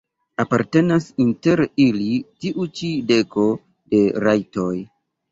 Apartenas 0.43 1.03
inter 1.25 1.61
ili 1.83 2.07
tiu 2.45 2.65
ĉi 2.79 2.89
deko 3.11 3.43
de 3.93 3.99
rajtoj. 4.25 4.73